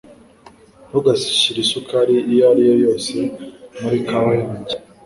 [0.87, 3.15] Ntugashyire isukari iyo ari yo yose
[3.81, 4.75] muri kawa yanjye.